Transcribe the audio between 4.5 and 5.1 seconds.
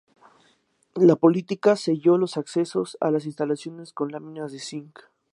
de zinc.